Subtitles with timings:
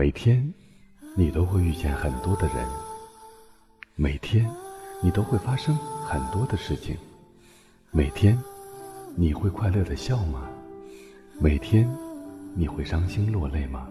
[0.00, 0.50] 每天，
[1.14, 2.64] 你都会遇见很多的人；
[3.96, 4.50] 每天，
[5.02, 5.76] 你都会发生
[6.06, 6.96] 很多的事情；
[7.90, 8.42] 每天，
[9.14, 10.48] 你会快乐的笑吗？
[11.38, 11.86] 每天，
[12.54, 13.86] 你会伤心落泪吗？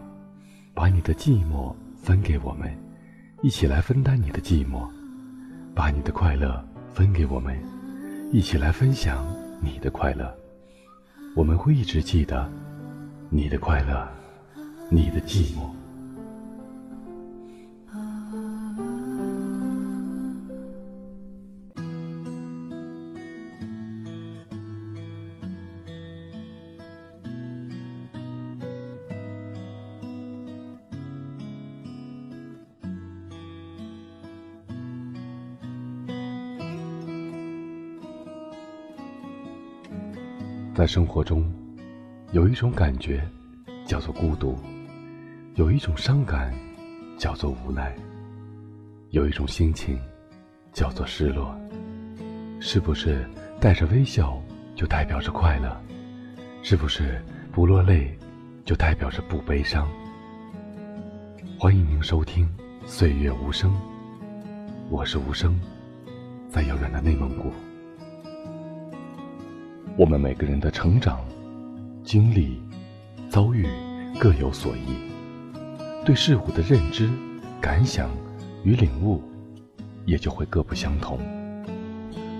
[0.73, 2.75] 把你的寂寞分给我们，
[3.43, 4.89] 一起来分担你的寂寞；
[5.75, 7.55] 把你的快乐分给我们，
[8.33, 9.31] 一起来分享
[9.61, 10.35] 你的快乐。
[11.35, 12.51] 我们会一直记得
[13.29, 14.09] 你的快乐，
[14.89, 15.69] 你的寂寞。
[40.79, 41.43] 在生活中，
[42.31, 43.21] 有一种感觉
[43.85, 44.57] 叫做孤独，
[45.55, 46.53] 有一种伤感
[47.17, 47.93] 叫做无奈，
[49.09, 49.99] 有一种心情
[50.71, 51.53] 叫做失落。
[52.61, 54.41] 是不是带着微笑
[54.73, 55.77] 就代表着快乐？
[56.63, 57.21] 是不是
[57.51, 58.17] 不落泪
[58.63, 59.85] 就代表着不悲伤？
[61.59, 62.47] 欢迎您收听
[62.87, 63.69] 《岁月无声》，
[64.89, 65.59] 我是无声，
[66.47, 67.51] 在遥远的内蒙古。
[69.99, 71.19] 我们每个人的成长、
[72.05, 72.57] 经历、
[73.27, 73.67] 遭遇
[74.17, 74.95] 各有所异，
[76.05, 77.09] 对事物的认知、
[77.59, 78.09] 感想
[78.63, 79.21] 与领悟
[80.05, 81.19] 也就会各不相同。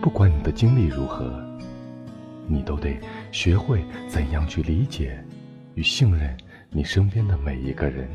[0.01, 1.37] 不管你的经历如何，
[2.47, 2.97] 你都得
[3.29, 5.21] 学会怎样去理解
[5.75, 6.37] 与信任
[6.69, 8.07] 你身边的每一个人。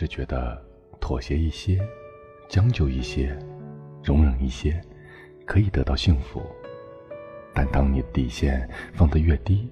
[0.00, 0.58] 只觉得
[0.98, 1.78] 妥协一些、
[2.48, 3.38] 将就一些、
[4.02, 4.80] 容忍一些，
[5.44, 6.40] 可以得到幸福。
[7.52, 9.70] 但当你底线放得越低，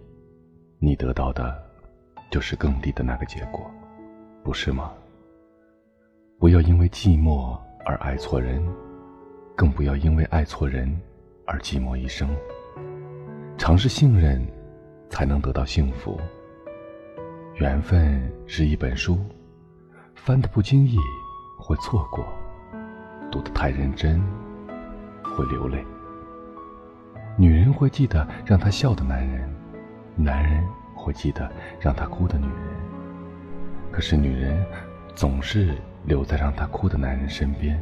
[0.79, 1.59] 你得到的
[2.31, 3.71] 就是更低的那个结果，
[4.45, 4.93] 不是吗？
[6.39, 8.63] 不要因为寂寞而爱错人，
[9.57, 10.95] 更不要因为爱错人
[11.47, 12.29] 而寂寞一生。
[13.57, 14.47] 尝试信任，
[15.09, 16.21] 才能得到幸福。
[17.55, 19.19] 缘分是一本书。
[20.25, 20.99] 翻的不经意
[21.57, 22.27] 会错过，
[23.31, 24.23] 读的太认真
[25.35, 25.83] 会流泪。
[27.37, 29.49] 女人会记得让她笑的男人，
[30.15, 30.63] 男人
[30.95, 32.57] 会记得让她哭的女人。
[33.91, 34.63] 可是女人
[35.15, 35.75] 总是
[36.05, 37.81] 留在让她哭的男人身边，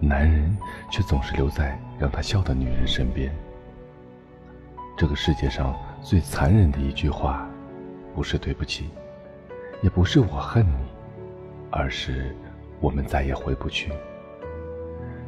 [0.00, 0.56] 男人
[0.90, 3.30] 却总是留在让他笑的女人身边。
[4.96, 7.46] 这个世界上最残忍的一句话，
[8.14, 8.88] 不是对不起，
[9.82, 10.83] 也不是我恨你。
[11.76, 12.32] 而是，
[12.78, 13.90] 我们再也回不去。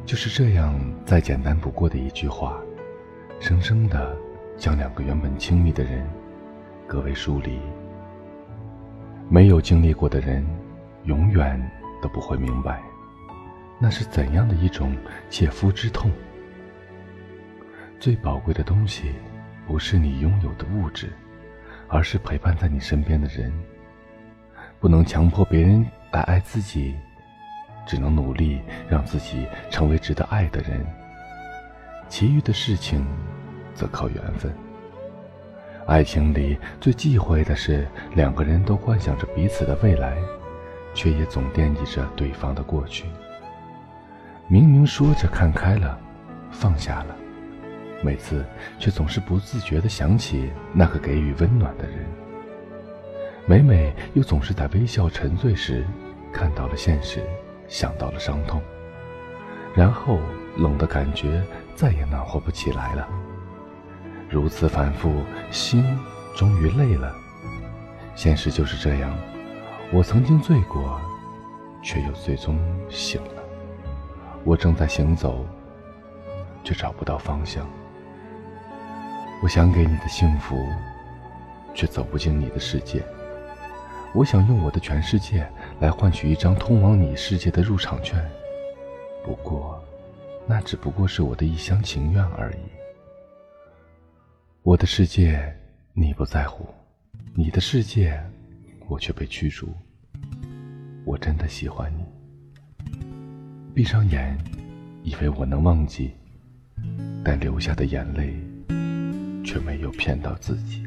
[0.05, 2.61] 就是这样，再简单不过的一句话，
[3.37, 4.17] 生生的
[4.57, 6.07] 将两个原本亲密的人
[6.87, 7.59] 隔为疏离。
[9.29, 10.47] 没有经历过的人，
[11.03, 11.61] 永远
[12.01, 12.81] 都不会明白，
[13.77, 14.95] 那是怎样的一种
[15.29, 16.09] 切肤之痛。
[17.99, 19.11] 最宝贵的东西，
[19.67, 21.09] 不是你拥有的物质，
[21.89, 23.51] 而是陪伴在你身边的人。
[24.79, 25.85] 不能强迫别人。
[26.11, 26.95] 来爱自己，
[27.85, 30.85] 只能努力让自己成为值得爱的人。
[32.07, 33.05] 其余的事情，
[33.73, 34.53] 则靠缘分。
[35.85, 40.17] 爱情里最忌讳的是两个人都幻想着彼此的未来，
[40.93, 43.05] 却也总惦记着对方的过去。
[44.47, 45.99] 明明说着看开了，
[46.51, 47.15] 放下了，
[48.01, 48.45] 每次
[48.79, 52.05] 却总是不自觉地想起那个给予温暖的人。
[53.49, 55.87] 每每又总是在微笑沉醉时，
[56.33, 57.23] 看到了现实，
[57.69, 58.61] 想到了伤痛，
[59.73, 60.19] 然后
[60.57, 61.41] 冷的感觉
[61.73, 63.07] 再也暖和不起来了。
[64.29, 65.97] 如此反复，心
[66.35, 67.15] 终于累了。
[68.15, 69.17] 现实就是这样，
[69.93, 70.99] 我曾经醉过，
[71.81, 73.41] 却又最终醒了。
[74.43, 75.45] 我正在行走，
[76.65, 77.65] 却找不到方向。
[79.41, 80.67] 我想给你的幸福，
[81.73, 83.01] 却走不进你的世界。
[84.17, 85.47] 我想用我的全世界
[85.79, 88.19] 来换取一张通往你世界的入场券，
[89.23, 89.79] 不过，
[90.47, 92.57] 那只不过是我的一厢情愿而已。
[94.63, 95.55] 我的世界
[95.93, 96.65] 你不在乎，
[97.35, 98.19] 你的世界
[98.87, 99.69] 我却被驱逐。
[101.05, 102.03] 我真的喜欢你。
[103.75, 104.35] 闭上眼，
[105.03, 106.11] 以为我能忘记，
[107.23, 108.33] 但流下的眼泪
[109.45, 110.86] 却没有骗到自己。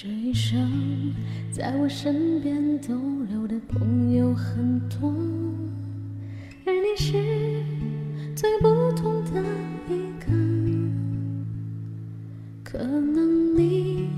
[0.00, 1.12] 这一生，
[1.50, 2.94] 在我身边逗
[3.28, 5.12] 留的朋友很多，
[6.64, 7.14] 而你是
[8.36, 9.42] 最不同的
[9.88, 10.30] 一个。
[12.62, 14.08] 可能你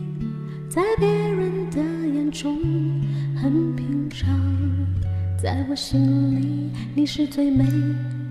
[0.69, 1.81] 在别人的
[2.15, 2.61] 眼中
[3.35, 4.39] 很平常，
[5.43, 7.65] 在我心里你是最美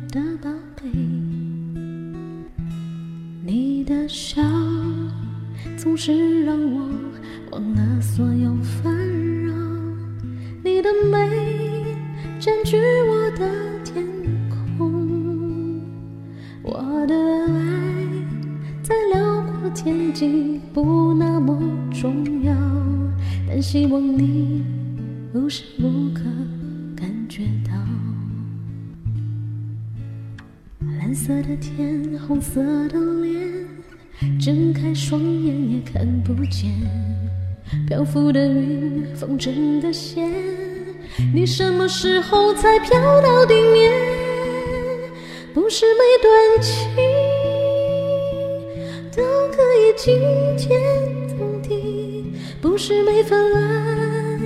[0.10, 0.88] 的宝贝。
[3.44, 4.40] 你的笑
[5.76, 6.88] 总是让我
[7.52, 8.94] 忘了所有烦
[9.46, 9.54] 扰，
[10.64, 11.96] 你的美
[12.40, 13.50] 占据我的
[13.84, 14.06] 天
[14.78, 15.82] 空，
[16.62, 18.06] 我的爱
[18.84, 21.60] 在辽阔天际不那么
[21.92, 22.54] 重要，
[23.48, 24.64] 但希望你
[25.34, 26.22] 无时无刻
[26.96, 27.74] 感觉到。
[31.00, 33.68] 蓝色的天，红色的脸，
[34.40, 36.70] 睁开双眼也看不见。
[37.90, 40.32] 漂浮的云，风筝的线，
[41.34, 43.92] 你什么时候才飘到地面？
[45.56, 46.88] 不是每段情
[49.12, 50.16] 都可以惊
[50.56, 50.80] 天
[51.36, 52.32] 动地，
[52.62, 54.40] 不是每份爱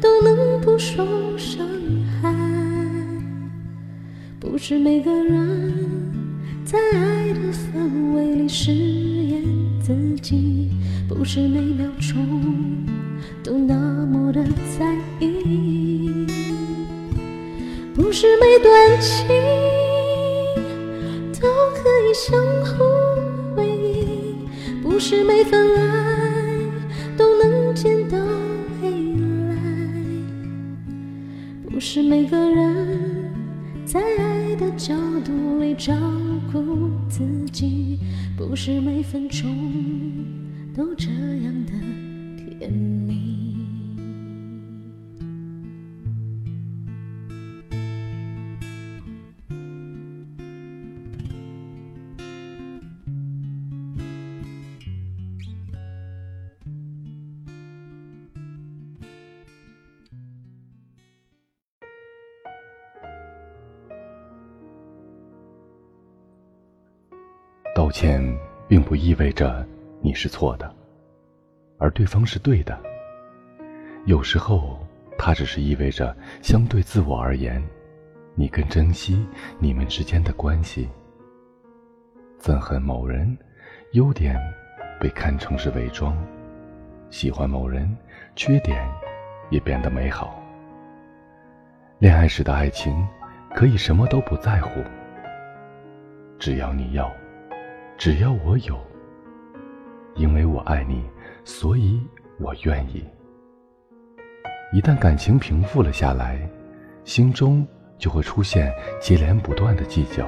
[0.00, 1.06] 都能不受
[1.38, 1.64] 伤
[2.20, 2.34] 害。
[4.40, 5.72] 不是每个人
[6.64, 9.44] 在爱的氛围里饰演
[9.80, 10.72] 自己，
[11.08, 12.69] 不是每秒钟
[13.42, 13.74] 都那
[14.06, 14.44] 么的
[14.78, 16.26] 在意，
[17.94, 19.26] 不是每段情
[21.40, 22.84] 都可以相互
[23.56, 24.36] 回忆，
[24.82, 25.82] 不是每份爱
[27.16, 28.18] 都能见到
[28.82, 28.90] 未
[29.48, 29.56] 来，
[31.68, 33.00] 不是每个人。
[33.86, 34.94] 在爱的角
[35.24, 35.92] 度里照
[36.52, 37.98] 顾自己，
[38.36, 39.44] 不是每分钟
[40.76, 41.72] 都这样的
[42.60, 43.10] 甜蜜。
[67.74, 68.22] 道歉
[68.68, 69.66] 并不意味着
[70.02, 70.70] 你是错的，
[71.80, 72.78] 而对方是对的。
[74.04, 74.78] 有时候，
[75.18, 77.60] 它只是意味着，相对自我而言，
[78.34, 79.26] 你更珍惜
[79.58, 80.88] 你们之间的关系。
[82.38, 83.36] 憎恨某人，
[83.92, 84.38] 优点
[85.00, 86.14] 被看成是伪装；
[87.10, 87.96] 喜欢某人，
[88.36, 88.88] 缺点
[89.50, 90.40] 也变得美好。
[91.98, 93.06] 恋爱时的爱情，
[93.54, 94.80] 可以什么都不在乎，
[96.38, 97.10] 只要你要。
[97.98, 98.78] 只要我有，
[100.14, 101.04] 因为我爱你，
[101.44, 102.00] 所以
[102.38, 103.04] 我愿意。
[104.72, 106.40] 一旦感情平复了下来，
[107.04, 107.66] 心中
[107.98, 110.26] 就会出现接连不断的计较。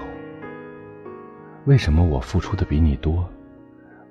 [1.66, 3.28] 为什么我付出的比你多？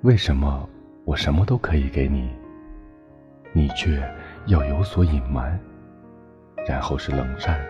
[0.02, 0.68] 为什么
[1.04, 2.30] 我什么都可以给你，
[3.52, 4.02] 你却
[4.46, 5.60] 要有所隐瞒？
[6.66, 7.60] 然后是冷战、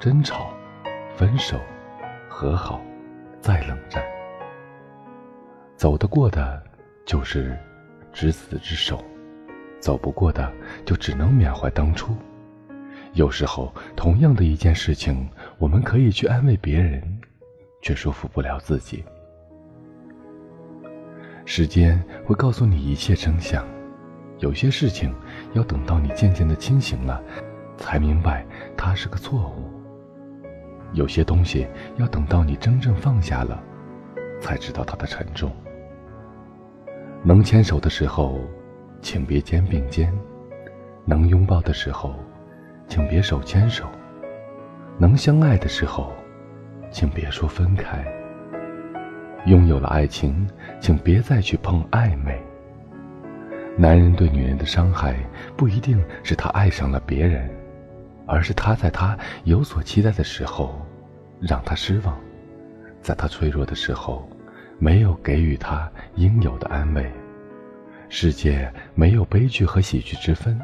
[0.00, 0.54] 争吵、
[1.14, 1.60] 分手、
[2.28, 2.80] 和好，
[3.40, 4.02] 再冷战。
[5.76, 6.62] 走得过的，
[7.04, 7.54] 就是
[8.14, 8.96] 执子之手；
[9.80, 10.50] 走不过的，
[10.86, 12.16] 就只能缅怀当初。
[13.12, 17.02] 有时候，同样的一件事情，我们可以去安慰别人，
[17.82, 19.04] 却说服不了自己。
[21.44, 23.66] 时间会告诉你一切真相，
[24.38, 25.14] 有些事情
[25.52, 27.22] 要等到你渐渐的清醒了，
[27.76, 28.46] 才明白
[28.76, 29.68] 它是个错误；
[30.92, 33.62] 有些东西要等到你真正放下了。
[34.40, 35.50] 才知道它的沉重。
[37.26, 38.38] 能牵手的时候，
[39.00, 40.12] 请别肩并肩；
[41.06, 42.14] 能拥抱的时候，
[42.86, 43.86] 请别手牵手；
[44.98, 46.12] 能相爱的时候，
[46.90, 48.04] 请别说分开。
[49.46, 50.46] 拥有了爱情，
[50.80, 52.38] 请别再去碰暧昧。
[53.74, 55.16] 男人对女人的伤害，
[55.56, 57.48] 不一定是他爱上了别人，
[58.26, 60.78] 而是他在他有所期待的时候，
[61.40, 62.14] 让他失望；
[63.00, 64.28] 在他脆弱的时候。
[64.84, 67.10] 没有给予他应有的安慰。
[68.10, 70.60] 世界没有悲剧和喜剧之分。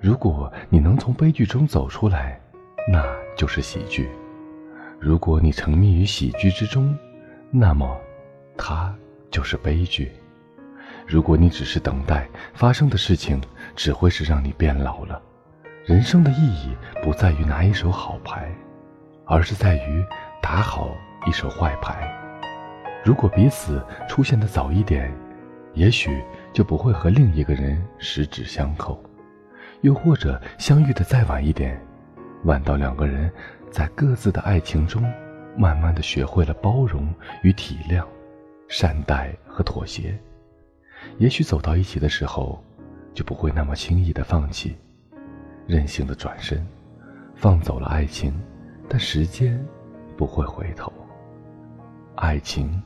[0.00, 2.40] 如果你能从悲剧中走出来，
[2.88, 3.04] 那
[3.36, 4.04] 就是喜剧；
[5.00, 6.96] 如果你沉迷于喜剧之中，
[7.50, 8.00] 那么
[8.56, 8.94] 它
[9.32, 10.12] 就是悲剧。
[11.04, 13.42] 如果你只是等待发生的事情，
[13.74, 15.20] 只会是让你变老了。
[15.84, 16.72] 人生的意义
[17.02, 18.48] 不在于拿一手好牌，
[19.24, 20.06] 而是在于
[20.40, 20.88] 打好
[21.26, 22.16] 一手坏牌。
[23.04, 25.14] 如果彼此出现的早一点，
[25.74, 28.98] 也许就不会和另一个人十指相扣；
[29.82, 31.78] 又或者相遇的再晚一点，
[32.44, 33.30] 晚到两个人
[33.70, 35.02] 在各自的爱情中，
[35.54, 38.06] 慢慢的学会了包容与体谅，
[38.68, 40.18] 善待和妥协。
[41.18, 42.64] 也许走到一起的时候，
[43.12, 44.74] 就不会那么轻易的放弃，
[45.66, 46.66] 任性的转身，
[47.34, 48.32] 放走了爱情，
[48.88, 49.62] 但时间
[50.16, 50.90] 不会回头。
[52.14, 52.80] 爱情，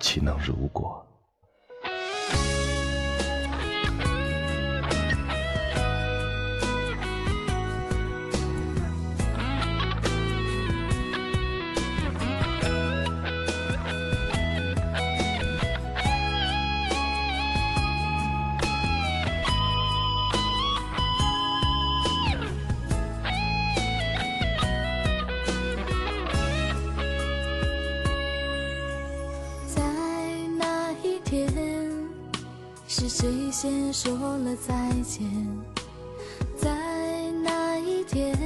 [0.00, 1.06] 岂能如果？
[31.30, 31.48] 天
[32.88, 35.30] 是谁先说了再见？
[36.56, 36.76] 在
[37.44, 38.36] 那一天，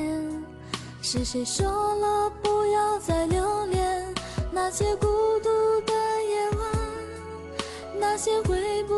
[1.01, 4.15] 是谁说了不要再留恋？
[4.53, 5.07] 那些孤
[5.43, 5.49] 独
[5.87, 5.95] 的
[6.29, 6.61] 夜晚，
[7.99, 8.95] 那些回不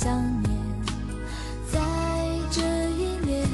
[0.00, 0.56] 想念
[1.72, 1.80] 在
[2.52, 2.62] 这
[2.92, 3.48] 一年？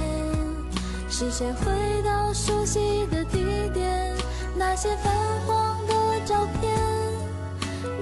[1.08, 4.14] 是谁回到熟悉的地点？
[4.54, 5.10] 那些泛
[5.46, 5.94] 黄的
[6.26, 6.70] 照片，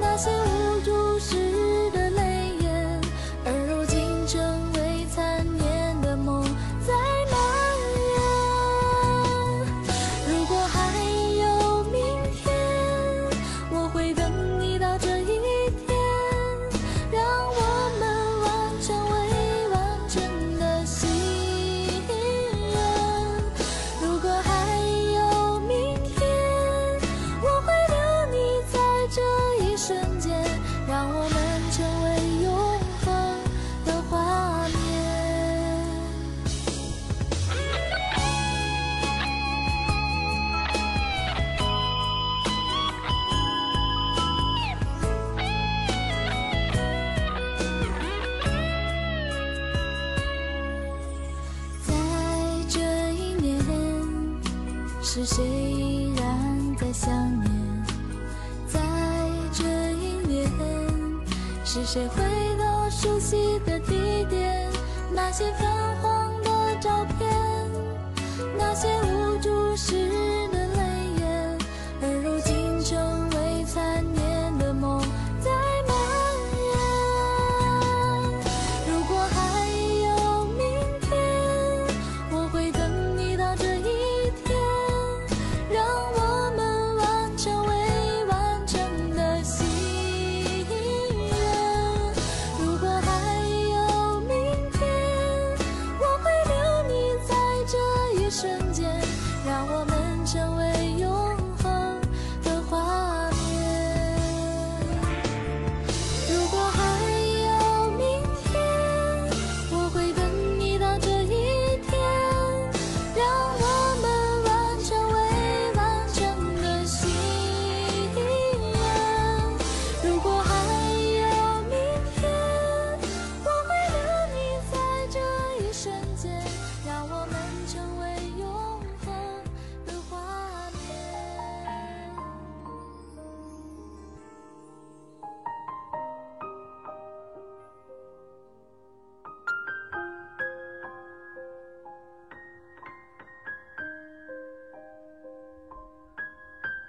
[0.00, 0.90] 那些无助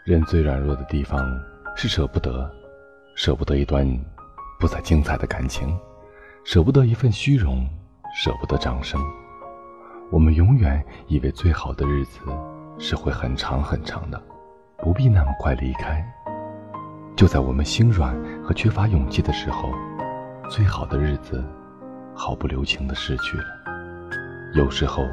[0.05, 1.25] 人最软弱的地方
[1.77, 2.51] 是舍不得，
[3.15, 3.87] 舍不得一段
[4.59, 5.73] 不再精彩的感情，
[6.43, 7.65] 舍不得一份虚荣，
[8.13, 8.99] 舍不得掌声。
[10.11, 12.19] 我们永远以为最好的日子
[12.77, 14.21] 是会很长很长的，
[14.79, 16.05] 不必那么快离开。
[17.15, 19.71] 就在我们心软和缺乏勇气的时候，
[20.49, 21.41] 最好的日子
[22.13, 23.45] 毫不留情地逝去了。
[24.53, 25.07] 有时候，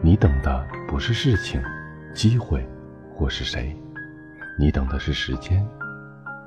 [0.00, 1.62] 你等的不是事情、
[2.14, 2.66] 机会，
[3.14, 3.76] 或是谁。
[4.60, 5.66] 你等的是时间，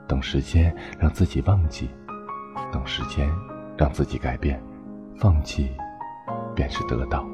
[0.07, 1.89] 等时间让自己忘记，
[2.71, 3.27] 等时间
[3.75, 4.61] 让自己改变，
[5.15, 5.71] 放弃
[6.53, 7.25] 便是得到。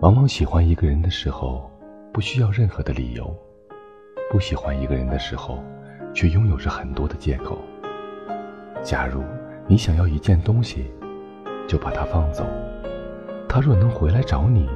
[0.00, 1.70] 往往喜欢一个人的时候，
[2.12, 3.24] 不需要任何的理由；
[4.32, 5.62] 不喜欢一个人的时候，
[6.12, 7.56] 却拥有着很多的借口。
[8.82, 9.22] 假如
[9.68, 10.92] 你想要一件东西，
[11.68, 12.44] 就把它放走，
[13.48, 14.68] 他若能回来找你，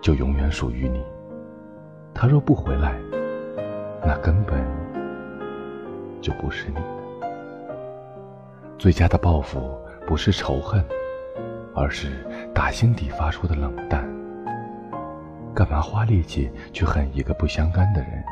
[0.00, 1.02] 就永远属于你。
[2.14, 2.94] 他若不回来，
[4.06, 4.62] 那根本
[6.20, 6.76] 就不是你。
[8.78, 10.84] 最佳的报复不是仇恨，
[11.74, 12.08] 而是
[12.54, 14.04] 打心底发出的冷淡。
[15.54, 18.24] 干嘛花力气去恨一个不相干的人？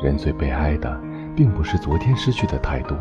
[0.00, 0.98] 人最悲哀的，
[1.36, 2.96] 并不是昨天失去的太多，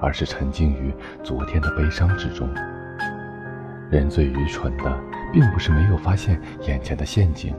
[0.00, 2.48] 而是沉浸于昨天的悲伤之中。
[3.90, 4.98] 人最愚蠢的，
[5.32, 7.54] 并不是没有发现眼前的陷阱，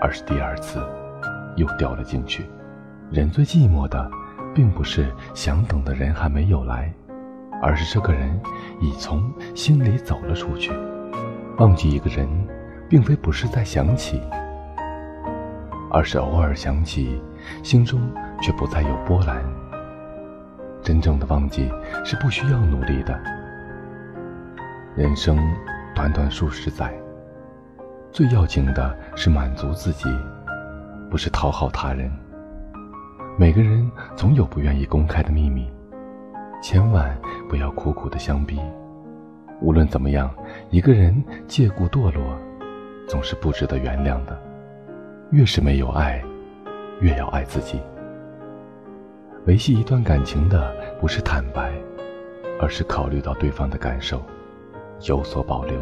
[0.00, 0.78] 而是第二次
[1.56, 2.44] 又掉了进去。
[3.10, 4.10] 人最寂寞的，
[4.54, 6.92] 并不是想等的人还没有来，
[7.60, 8.40] 而是这个人
[8.80, 10.72] 已从心里走了出去。
[11.58, 12.26] 忘记一个人，
[12.88, 14.20] 并非不是在想起，
[15.90, 17.22] 而是偶尔想起，
[17.62, 18.00] 心中
[18.40, 19.44] 却不再有波澜。
[20.82, 21.70] 真正的忘记，
[22.04, 23.16] 是不需要努力的。
[24.96, 25.38] 人生
[25.94, 26.92] 短短数十载，
[28.10, 30.08] 最要紧的是满足自己，
[31.12, 32.10] 不是讨好他人。
[33.36, 35.70] 每个人总有不愿意公开的秘密，
[36.62, 37.14] 千万
[37.50, 38.58] 不要苦苦的相逼。
[39.60, 40.34] 无论怎么样，
[40.70, 42.34] 一个人借故堕落，
[43.06, 44.42] 总是不值得原谅的。
[45.32, 46.24] 越是没有爱，
[47.02, 47.78] 越要爱自己。
[49.44, 51.74] 维系一段感情的不是坦白，
[52.58, 54.22] 而是考虑到对方的感受。
[55.06, 55.78] 有所保留。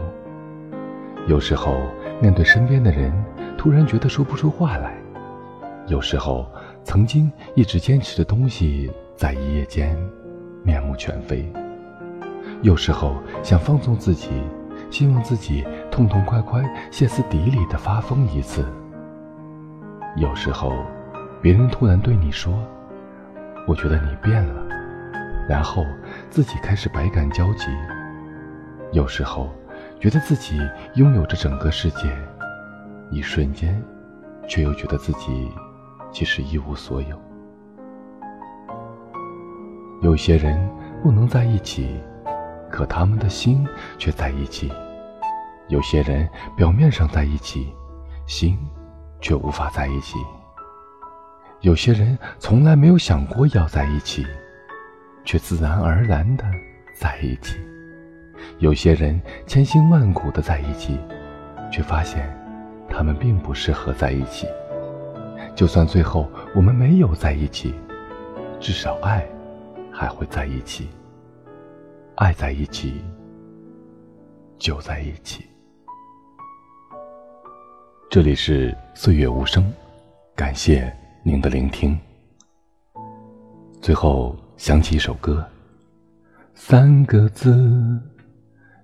[1.28, 1.82] 有时候，
[2.20, 3.12] 面对身边的人，
[3.56, 4.90] 突然觉得说不出话来；
[5.90, 6.46] 有时候，
[6.84, 9.98] 曾经一直坚持的东西，在一夜间
[10.62, 11.44] 面目全非；
[12.62, 14.30] 有时候，想放纵自己，
[14.88, 18.62] 希望自己痛痛快快、歇斯底里的发疯一次；
[20.16, 20.72] 有时候，
[21.42, 22.54] 别人突然对你说
[23.66, 24.62] ：“我觉得你变了”，
[25.50, 25.84] 然后
[26.30, 27.66] 自己开始百感交集。
[28.92, 29.50] 有时候，
[29.98, 30.56] 觉得自己
[30.94, 32.16] 拥有着整个世界，
[33.10, 33.82] 一瞬间，
[34.46, 35.50] 却又觉得自己
[36.12, 37.20] 其实一无所有。
[40.02, 40.58] 有些人
[41.02, 42.00] 不能在一起，
[42.70, 43.66] 可他们的心
[43.98, 44.68] 却在一起；
[45.68, 47.72] 有些人表面上在一起，
[48.26, 48.58] 心
[49.20, 50.16] 却无法在一起；
[51.60, 54.26] 有些人从来没有想过要在一起，
[55.24, 56.44] 却自然而然的
[56.98, 57.58] 在一起。
[58.58, 60.98] 有些人千辛万苦的在一起，
[61.70, 62.34] 却发现
[62.88, 64.46] 他们并不适合在一起。
[65.54, 67.74] 就算最后我们没有在一起，
[68.58, 69.26] 至少爱
[69.92, 70.88] 还会在一起。
[72.16, 73.00] 爱在一起，
[74.58, 75.44] 就在一起。
[78.10, 79.72] 这里是岁月无声，
[80.34, 81.98] 感谢您的聆听。
[83.80, 85.46] 最后想起一首歌，
[86.54, 87.98] 三个字。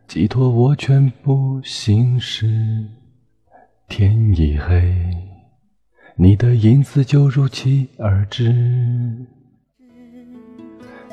[0.07, 2.87] 寄托我全部心事。
[3.89, 4.95] 天已黑，
[6.19, 8.51] 你的影子就如期而至。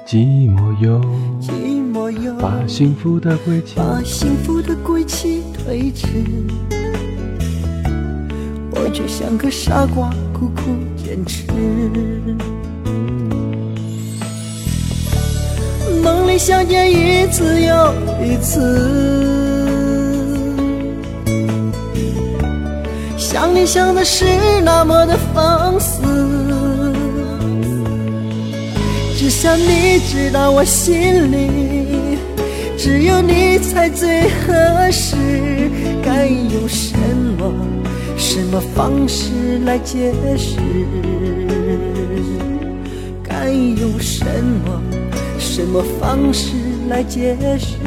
[0.07, 1.01] 寂寞又
[2.39, 6.07] 把幸福的归期把幸福的归期推迟。
[8.71, 10.61] 我却像个傻瓜，苦苦
[10.95, 11.43] 坚持。
[16.01, 19.32] 梦里相见一次又一次，
[23.33, 24.25] 想你想的是
[24.63, 26.03] 那么的放肆，
[29.17, 32.19] 只想你知道我心里
[32.77, 35.15] 只有你才最合适。
[36.03, 36.95] 该用什
[37.39, 37.51] 么
[38.17, 39.31] 什么方式
[39.65, 40.57] 来解释？
[43.23, 44.23] 该用什
[44.63, 44.79] 么？
[45.39, 46.51] 什么方式
[46.87, 47.77] 来解释？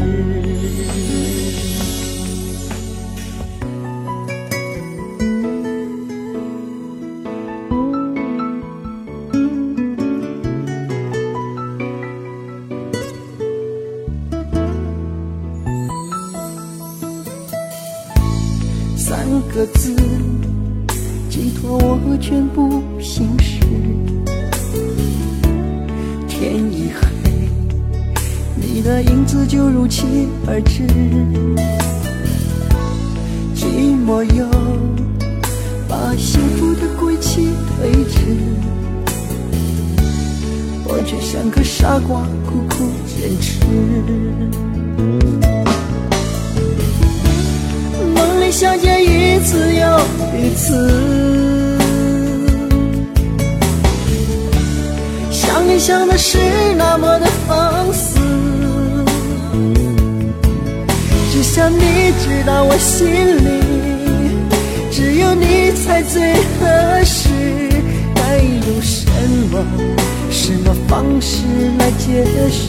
[30.48, 30.82] 而至，
[33.56, 33.66] 寂
[34.06, 34.46] 寞又
[35.88, 38.20] 把幸福的归期推迟，
[40.84, 43.58] 我却像个傻瓜苦苦坚持。
[48.14, 50.00] 梦里相见一次又
[50.38, 51.76] 一次，
[55.28, 56.38] 想你想的是
[56.78, 58.15] 那么的放肆。
[61.56, 63.48] 想你知道我心里
[64.90, 67.30] 只有你才最合适。
[68.14, 69.06] 该用什
[69.50, 69.64] 么
[70.30, 71.46] 什么方式
[71.78, 72.68] 来解释？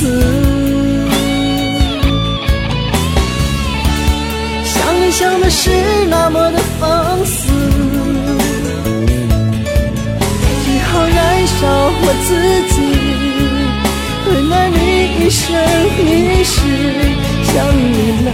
[0.00, 0.08] 一次，
[4.64, 5.70] 想你想的是
[6.08, 7.52] 那么的放肆，
[10.64, 11.60] 只好燃烧
[12.00, 12.28] 我自
[12.72, 12.80] 己，
[14.26, 14.78] 为了你
[15.18, 15.44] 一生
[15.98, 16.56] 一世。
[17.50, 18.28] 想你了，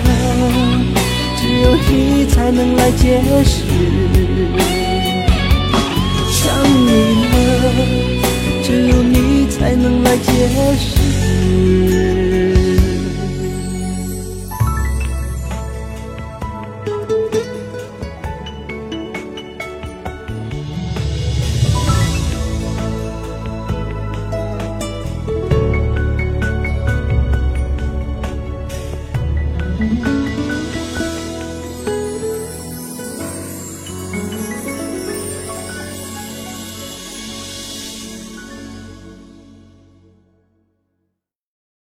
[1.36, 1.90] 只有你
[2.26, 3.02] 才能来解
[3.44, 3.64] 释。
[6.30, 6.44] 想
[6.86, 6.88] 你
[7.32, 7.34] 了。
[8.62, 10.30] 只有你才能来解
[10.78, 11.15] 释。
[11.66, 12.25] you.